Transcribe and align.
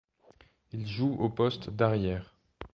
Il 0.71 0.87
joue 0.87 1.13
au 1.19 1.29
poste 1.29 1.69
d'arrière. 1.69 2.33